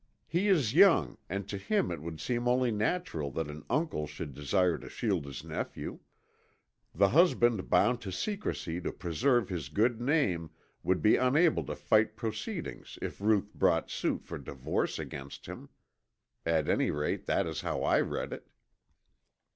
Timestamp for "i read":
17.83-18.33